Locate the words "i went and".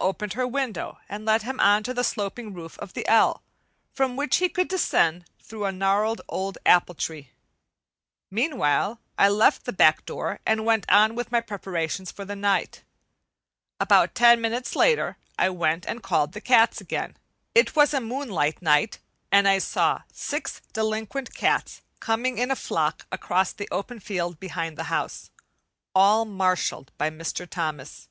15.36-16.00